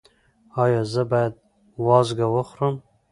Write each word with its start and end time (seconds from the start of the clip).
ایا 0.61 0.81
زه 0.91 1.03
باید 1.11 1.33
وازګه 1.85 2.27
وخورم؟ 2.35 2.75